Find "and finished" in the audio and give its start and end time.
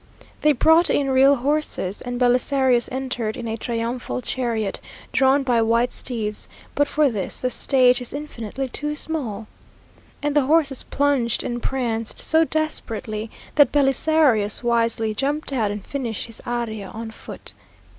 15.69-16.25